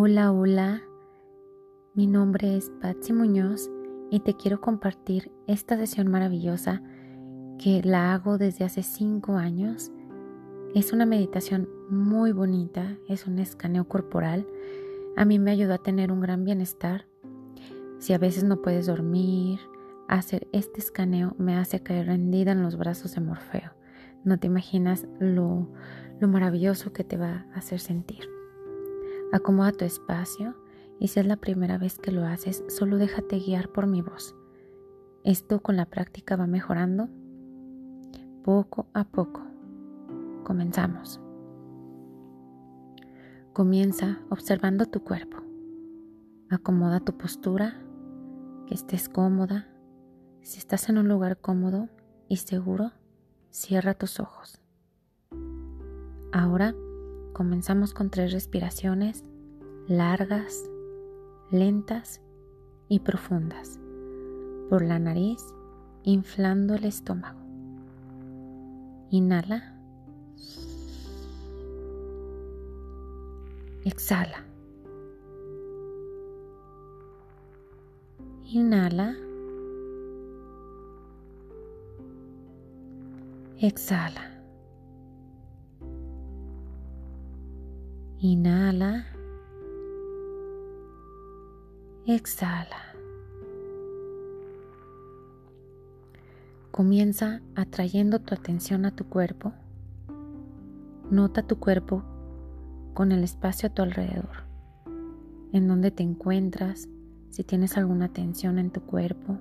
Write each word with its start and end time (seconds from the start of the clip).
Hola, 0.00 0.30
hola. 0.30 0.80
Mi 1.94 2.06
nombre 2.06 2.56
es 2.56 2.70
Patsy 2.80 3.12
Muñoz 3.12 3.68
y 4.12 4.20
te 4.20 4.36
quiero 4.36 4.60
compartir 4.60 5.32
esta 5.48 5.76
sesión 5.76 6.06
maravillosa 6.06 6.84
que 7.58 7.82
la 7.82 8.14
hago 8.14 8.38
desde 8.38 8.64
hace 8.64 8.84
cinco 8.84 9.32
años. 9.32 9.90
Es 10.72 10.92
una 10.92 11.04
meditación 11.04 11.68
muy 11.90 12.30
bonita, 12.30 12.96
es 13.08 13.26
un 13.26 13.40
escaneo 13.40 13.88
corporal. 13.88 14.46
A 15.16 15.24
mí 15.24 15.40
me 15.40 15.50
ayuda 15.50 15.74
a 15.74 15.82
tener 15.82 16.12
un 16.12 16.20
gran 16.20 16.44
bienestar. 16.44 17.08
Si 17.98 18.12
a 18.12 18.18
veces 18.18 18.44
no 18.44 18.62
puedes 18.62 18.86
dormir, 18.86 19.58
hacer 20.06 20.46
este 20.52 20.78
escaneo 20.78 21.34
me 21.38 21.56
hace 21.56 21.82
caer 21.82 22.06
rendida 22.06 22.52
en 22.52 22.62
los 22.62 22.76
brazos 22.78 23.16
de 23.16 23.20
Morfeo. 23.20 23.72
No 24.22 24.38
te 24.38 24.46
imaginas 24.46 25.08
lo, 25.18 25.68
lo 26.20 26.28
maravilloso 26.28 26.92
que 26.92 27.02
te 27.02 27.16
va 27.16 27.48
a 27.52 27.58
hacer 27.58 27.80
sentir. 27.80 28.37
Acomoda 29.32 29.72
tu 29.72 29.84
espacio 29.84 30.54
y 30.98 31.08
si 31.08 31.20
es 31.20 31.26
la 31.26 31.36
primera 31.36 31.76
vez 31.76 31.98
que 31.98 32.12
lo 32.12 32.24
haces, 32.24 32.64
solo 32.68 32.96
déjate 32.96 33.38
guiar 33.38 33.68
por 33.70 33.86
mi 33.86 34.00
voz. 34.00 34.34
Esto 35.22 35.60
con 35.60 35.76
la 35.76 35.84
práctica 35.84 36.36
va 36.36 36.46
mejorando 36.46 37.08
poco 38.42 38.86
a 38.94 39.04
poco. 39.04 39.42
Comenzamos. 40.44 41.20
Comienza 43.52 44.20
observando 44.30 44.86
tu 44.86 45.04
cuerpo. 45.04 45.36
Acomoda 46.48 47.00
tu 47.00 47.18
postura, 47.18 47.74
que 48.66 48.74
estés 48.74 49.10
cómoda. 49.10 49.68
Si 50.40 50.58
estás 50.58 50.88
en 50.88 50.96
un 50.96 51.08
lugar 51.08 51.38
cómodo 51.38 51.90
y 52.28 52.36
seguro, 52.36 52.92
cierra 53.50 53.92
tus 53.92 54.20
ojos. 54.20 54.62
Ahora 56.32 56.74
Comenzamos 57.38 57.94
con 57.94 58.10
tres 58.10 58.32
respiraciones 58.32 59.22
largas, 59.86 60.68
lentas 61.52 62.20
y 62.88 62.98
profundas 62.98 63.78
por 64.68 64.82
la 64.82 64.98
nariz, 64.98 65.40
inflando 66.02 66.74
el 66.74 66.84
estómago. 66.84 67.38
Inhala. 69.10 69.78
Exhala. 73.84 74.44
Inhala. 78.46 79.14
Exhala. 83.60 84.37
Inhala. 88.20 89.06
Exhala. 92.04 92.96
Comienza 96.72 97.40
atrayendo 97.54 98.18
tu 98.18 98.34
atención 98.34 98.86
a 98.86 98.96
tu 98.96 99.04
cuerpo. 99.04 99.52
Nota 101.12 101.44
tu 101.44 101.60
cuerpo 101.60 102.02
con 102.92 103.12
el 103.12 103.22
espacio 103.22 103.68
a 103.68 103.72
tu 103.72 103.82
alrededor, 103.82 104.42
en 105.52 105.68
donde 105.68 105.92
te 105.92 106.02
encuentras, 106.02 106.88
si 107.30 107.44
tienes 107.44 107.76
alguna 107.76 108.08
tensión 108.08 108.58
en 108.58 108.70
tu 108.70 108.80
cuerpo, 108.80 109.38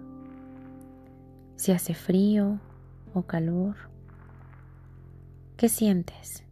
si 1.56 1.72
hace 1.72 1.96
frío 1.96 2.60
o 3.16 3.24
calor. 3.24 3.76
¿Qué 5.56 5.68
sientes? 5.68 6.47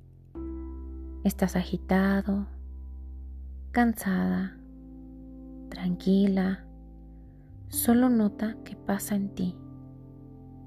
Estás 1.25 1.55
agitado, 1.55 2.45
cansada, 3.71 4.59
tranquila. 5.69 6.67
Solo 7.67 8.09
nota 8.09 8.55
qué 8.63 8.75
pasa 8.75 9.15
en 9.15 9.33
ti 9.33 9.57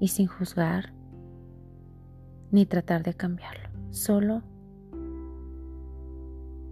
y 0.01 0.09
sin 0.09 0.27
juzgar 0.27 0.91
ni 2.51 2.65
tratar 2.65 3.03
de 3.03 3.13
cambiarlo. 3.13 3.69
Solo 3.91 4.43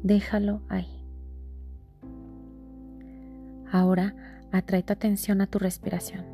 déjalo 0.04 0.60
ahí. 0.68 1.02
Ahora 3.72 4.14
atrae 4.52 4.84
tu 4.84 4.92
atención 4.92 5.40
a 5.40 5.48
tu 5.48 5.60
respiración. 5.60 6.26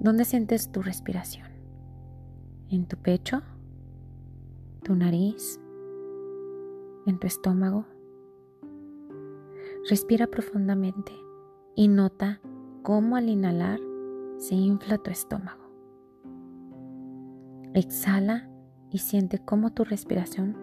¿Dónde 0.00 0.26
sientes 0.26 0.70
tu 0.70 0.82
respiración? 0.82 1.48
¿En 2.68 2.84
tu 2.84 2.98
pecho? 2.98 3.40
Tu 4.84 4.94
nariz, 4.94 5.60
en 7.06 7.18
tu 7.18 7.26
estómago. 7.26 7.86
Respira 9.88 10.26
profundamente 10.28 11.12
y 11.74 11.88
nota 11.88 12.40
cómo 12.82 13.16
al 13.16 13.28
inhalar 13.28 13.80
se 14.36 14.54
infla 14.54 14.98
tu 14.98 15.10
estómago. 15.10 15.64
Exhala 17.72 18.48
y 18.90 18.98
siente 18.98 19.38
cómo 19.44 19.72
tu 19.72 19.84
respiración 19.84 20.56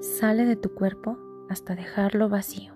sale 0.00 0.44
de 0.44 0.56
tu 0.56 0.74
cuerpo 0.74 1.16
hasta 1.48 1.74
dejarlo 1.74 2.28
vacío. 2.28 2.74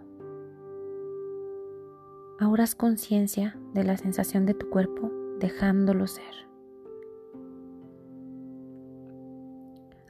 Ahora 2.38 2.64
haz 2.64 2.74
conciencia 2.74 3.58
de 3.74 3.84
la 3.84 3.98
sensación 3.98 4.46
de 4.46 4.54
tu 4.54 4.70
cuerpo 4.70 5.12
dejándolo 5.40 6.06
ser. 6.06 6.49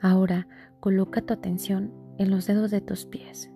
Ahora 0.00 0.48
coloca 0.80 1.20
tu 1.20 1.34
atención 1.34 1.92
en 2.16 2.30
los 2.30 2.46
dedos 2.46 2.70
de 2.70 2.80
tus 2.80 3.04
pies. 3.04 3.50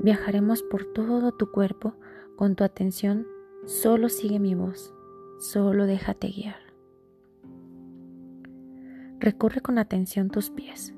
Viajaremos 0.00 0.62
por 0.62 0.84
todo 0.92 1.32
tu 1.32 1.50
cuerpo 1.50 1.94
con 2.36 2.56
tu 2.56 2.64
atención. 2.64 3.26
Solo 3.64 4.08
sigue 4.08 4.38
mi 4.38 4.54
voz, 4.54 4.94
solo 5.38 5.86
déjate 5.86 6.28
guiar. 6.28 6.60
Recorre 9.18 9.60
con 9.60 9.78
atención 9.78 10.28
tus 10.30 10.50
pies, 10.50 10.94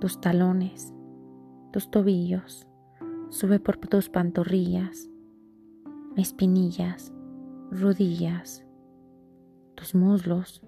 tus 0.00 0.20
talones, 0.20 0.94
tus 1.72 1.90
tobillos. 1.90 2.66
Sube 3.28 3.60
por 3.60 3.76
tus 3.76 4.08
pantorrillas, 4.08 5.08
espinillas, 6.16 7.12
rodillas, 7.70 8.64
tus 9.76 9.94
muslos, 9.94 10.62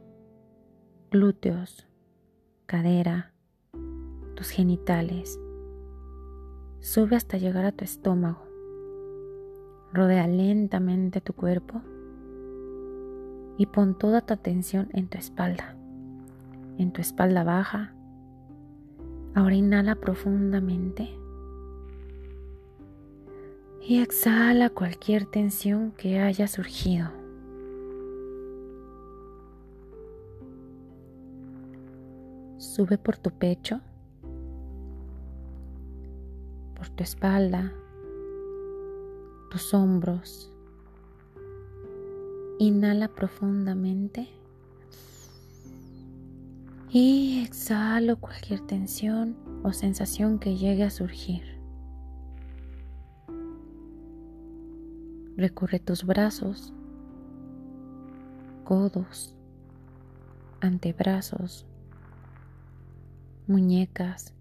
glúteos, 1.10 1.88
cadera, 2.72 3.32
tus 4.34 4.48
genitales. 4.48 5.38
Sube 6.80 7.16
hasta 7.16 7.36
llegar 7.36 7.66
a 7.66 7.72
tu 7.72 7.84
estómago. 7.84 8.46
Rodea 9.92 10.26
lentamente 10.26 11.20
tu 11.20 11.34
cuerpo 11.34 11.82
y 13.58 13.66
pon 13.66 13.98
toda 13.98 14.22
tu 14.22 14.32
atención 14.32 14.88
en 14.94 15.08
tu 15.08 15.18
espalda, 15.18 15.76
en 16.78 16.94
tu 16.94 17.02
espalda 17.02 17.44
baja. 17.44 17.92
Ahora 19.34 19.54
inhala 19.54 19.96
profundamente 19.96 21.14
y 23.82 24.00
exhala 24.00 24.70
cualquier 24.70 25.26
tensión 25.26 25.92
que 25.98 26.20
haya 26.20 26.48
surgido. 26.48 27.21
Sube 32.74 32.96
por 32.96 33.18
tu 33.18 33.30
pecho, 33.30 33.82
por 36.74 36.88
tu 36.88 37.02
espalda, 37.02 37.70
tus 39.50 39.74
hombros. 39.74 40.50
Inhala 42.58 43.08
profundamente 43.08 44.26
y 46.88 47.44
exhalo 47.44 48.16
cualquier 48.16 48.60
tensión 48.60 49.36
o 49.62 49.74
sensación 49.74 50.38
que 50.38 50.56
llegue 50.56 50.84
a 50.84 50.90
surgir. 50.90 51.42
Recorre 55.36 55.78
tus 55.78 56.06
brazos, 56.06 56.72
codos, 58.64 59.36
antebrazos, 60.62 61.66
muñecas, 63.52 64.32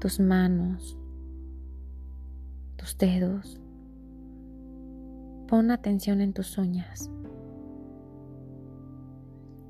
tus 0.00 0.20
manos, 0.20 0.98
tus 2.76 2.98
dedos. 2.98 3.58
Pon 5.48 5.70
atención 5.70 6.20
en 6.20 6.34
tus 6.34 6.58
uñas. 6.58 7.10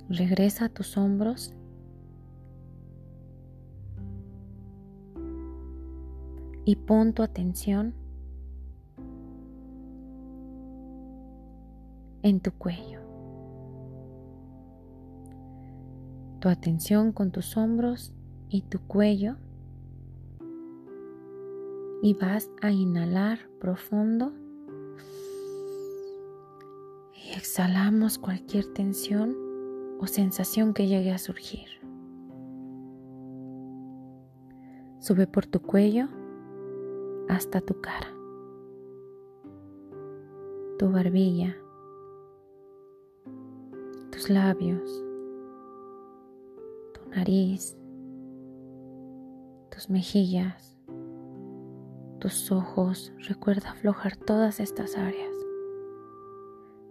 Regresa 0.08 0.66
a 0.66 0.68
tus 0.68 0.96
hombros 0.96 1.54
y 6.64 6.76
pon 6.76 7.12
tu 7.12 7.22
atención 7.22 7.94
en 12.22 12.40
tu 12.40 12.50
cuello. 12.52 13.00
Tu 16.40 16.48
atención 16.48 17.12
con 17.12 17.30
tus 17.30 17.56
hombros 17.56 18.12
y 18.54 18.62
tu 18.62 18.78
cuello 18.86 19.34
y 22.02 22.14
vas 22.14 22.48
a 22.62 22.70
inhalar 22.70 23.40
profundo 23.58 24.32
y 27.12 27.36
exhalamos 27.36 28.16
cualquier 28.16 28.72
tensión 28.72 29.36
o 29.98 30.06
sensación 30.06 30.72
que 30.72 30.86
llegue 30.86 31.10
a 31.10 31.18
surgir. 31.18 31.66
Sube 35.00 35.26
por 35.26 35.46
tu 35.46 35.60
cuello 35.60 36.06
hasta 37.28 37.60
tu 37.60 37.80
cara, 37.80 38.14
tu 40.78 40.92
barbilla, 40.92 41.56
tus 44.12 44.30
labios, 44.30 45.04
tu 46.92 47.10
nariz, 47.10 47.76
tus 49.74 49.90
mejillas, 49.90 50.78
tus 52.20 52.52
ojos. 52.52 53.12
Recuerda 53.28 53.70
aflojar 53.70 54.16
todas 54.16 54.60
estas 54.60 54.96
áreas. 54.96 55.34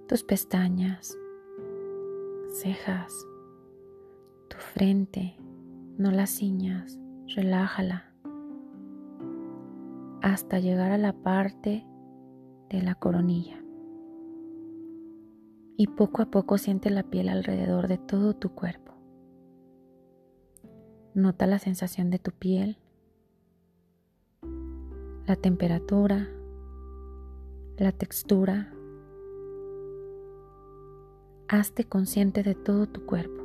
Tus 0.08 0.24
pestañas, 0.24 1.18
cejas, 2.50 3.14
tu 4.50 4.58
frente, 4.58 5.38
no 5.98 6.12
las 6.12 6.30
ciñas, 6.30 7.00
relájala 7.36 8.10
hasta 10.22 10.60
llegar 10.60 10.92
a 10.92 10.98
la 10.98 11.14
parte 11.14 11.86
de 12.70 12.82
la 12.82 12.96
coronilla. 12.96 13.64
Y 15.78 15.88
poco 15.88 16.22
a 16.22 16.26
poco 16.26 16.58
siente 16.58 16.90
la 16.90 17.04
piel 17.04 17.30
alrededor 17.30 17.88
de 17.88 17.98
todo 17.98 18.36
tu 18.36 18.50
cuerpo. 18.54 18.83
Nota 21.16 21.46
la 21.46 21.60
sensación 21.60 22.10
de 22.10 22.18
tu 22.18 22.32
piel, 22.32 22.78
la 25.28 25.36
temperatura, 25.36 26.28
la 27.78 27.92
textura. 27.92 28.74
Hazte 31.48 31.84
consciente 31.84 32.42
de 32.42 32.56
todo 32.56 32.88
tu 32.88 33.06
cuerpo. 33.06 33.44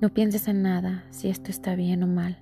No 0.00 0.14
pienses 0.14 0.46
en 0.46 0.62
nada 0.62 1.04
si 1.10 1.28
esto 1.28 1.50
está 1.50 1.74
bien 1.74 2.04
o 2.04 2.06
mal. 2.06 2.38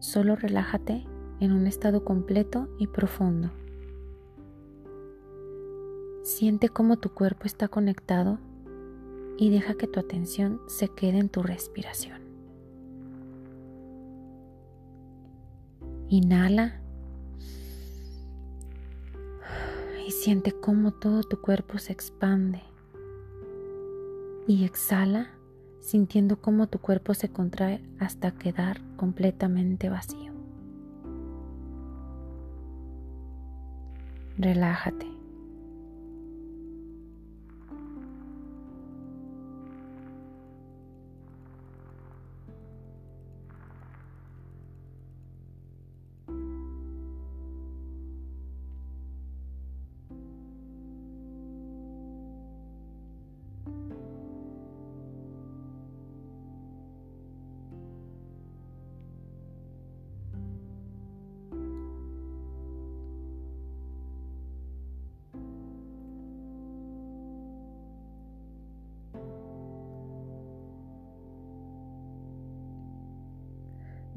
Solo 0.00 0.34
relájate 0.34 1.06
en 1.38 1.52
un 1.52 1.68
estado 1.68 2.04
completo 2.04 2.68
y 2.80 2.88
profundo. 2.88 3.52
Siente 6.24 6.68
cómo 6.68 6.96
tu 6.96 7.14
cuerpo 7.14 7.44
está 7.44 7.68
conectado 7.68 8.40
y 9.42 9.50
deja 9.50 9.74
que 9.74 9.88
tu 9.88 9.98
atención 9.98 10.60
se 10.68 10.86
quede 10.86 11.18
en 11.18 11.28
tu 11.28 11.42
respiración. 11.42 12.20
Inhala 16.08 16.80
y 20.06 20.12
siente 20.12 20.52
cómo 20.52 20.92
todo 20.92 21.24
tu 21.24 21.40
cuerpo 21.40 21.78
se 21.78 21.92
expande. 21.92 22.62
Y 24.46 24.64
exhala 24.64 25.32
sintiendo 25.80 26.40
cómo 26.40 26.68
tu 26.68 26.78
cuerpo 26.78 27.12
se 27.12 27.28
contrae 27.28 27.82
hasta 27.98 28.30
quedar 28.30 28.80
completamente 28.94 29.88
vacío. 29.88 30.32
Relájate. 34.38 35.21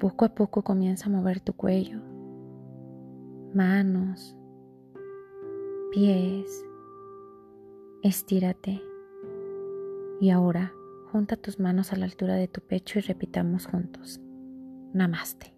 Poco 0.00 0.24
a 0.24 0.30
poco 0.30 0.62
comienza 0.62 1.06
a 1.06 1.12
mover 1.12 1.40
tu 1.40 1.52
cuello, 1.52 2.00
manos, 3.54 4.34
pies. 5.92 6.64
Estírate. 8.02 8.80
Y 10.22 10.30
ahora 10.30 10.72
junta 11.12 11.36
tus 11.36 11.60
manos 11.60 11.92
a 11.92 11.96
la 11.96 12.06
altura 12.06 12.36
de 12.36 12.48
tu 12.48 12.62
pecho 12.62 12.98
y 12.98 13.02
repitamos 13.02 13.66
juntos. 13.66 14.22
Namaste. 14.94 15.52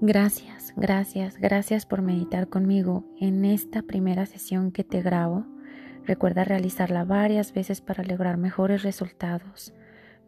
Gracias, 0.00 0.72
gracias, 0.76 1.36
gracias 1.38 1.86
por 1.86 2.02
meditar 2.02 2.48
conmigo 2.48 3.04
en 3.20 3.44
esta 3.44 3.82
primera 3.82 4.26
sesión 4.26 4.72
que 4.72 4.82
te 4.82 5.02
grabo. 5.02 5.46
Recuerda 6.04 6.42
realizarla 6.42 7.04
varias 7.04 7.52
veces 7.52 7.80
para 7.80 8.02
lograr 8.02 8.38
mejores 8.38 8.82
resultados. 8.82 9.72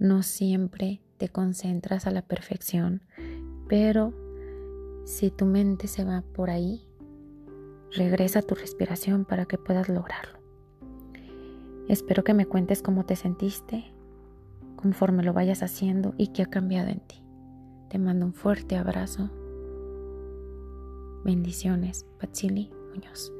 No 0.00 0.22
siempre 0.22 1.02
te 1.18 1.28
concentras 1.28 2.06
a 2.06 2.10
la 2.10 2.22
perfección, 2.22 3.02
pero 3.68 4.14
si 5.04 5.30
tu 5.30 5.44
mente 5.44 5.88
se 5.88 6.04
va 6.04 6.22
por 6.22 6.48
ahí, 6.48 6.88
regresa 7.92 8.40
tu 8.40 8.54
respiración 8.54 9.26
para 9.26 9.44
que 9.44 9.58
puedas 9.58 9.90
lograrlo. 9.90 10.38
Espero 11.86 12.24
que 12.24 12.32
me 12.32 12.46
cuentes 12.46 12.80
cómo 12.80 13.04
te 13.04 13.14
sentiste 13.14 13.92
conforme 14.74 15.22
lo 15.22 15.34
vayas 15.34 15.62
haciendo 15.62 16.14
y 16.16 16.28
qué 16.28 16.44
ha 16.44 16.46
cambiado 16.46 16.88
en 16.88 17.00
ti. 17.00 17.22
Te 17.90 17.98
mando 17.98 18.24
un 18.24 18.32
fuerte 18.32 18.76
abrazo. 18.76 19.28
Bendiciones, 21.26 22.06
Patsili 22.18 22.72
Muñoz. 22.94 23.30